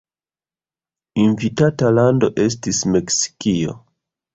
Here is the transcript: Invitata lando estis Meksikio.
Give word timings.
Invitata 1.25 1.93
lando 2.01 2.33
estis 2.49 2.85
Meksikio. 2.97 3.83